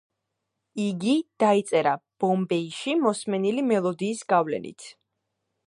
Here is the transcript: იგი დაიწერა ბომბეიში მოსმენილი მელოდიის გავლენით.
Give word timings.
იგი 0.85 1.11
დაიწერა 1.43 1.93
ბომბეიში 2.23 2.97
მოსმენილი 3.03 3.67
მელოდიის 3.73 4.25
გავლენით. 4.35 4.89